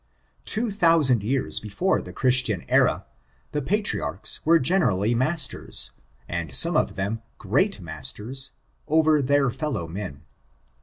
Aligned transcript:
Two 0.45 0.71
thousand 0.71 1.21
years 1.21 1.59
before 1.59 2.01
the 2.01 2.11
Christian 2.11 2.65
era, 2.67 3.05
the 3.51 3.61
patriarchs 3.61 4.43
were 4.43 4.57
generally 4.57 5.13
masters, 5.13 5.91
and 6.27 6.55
some 6.55 6.75
of 6.75 6.95
them 6.95 7.21
great 7.37 7.79
masters, 7.79 8.49
over 8.87 9.21
their 9.21 9.51
fellow 9.51 9.87
men. 9.87 10.23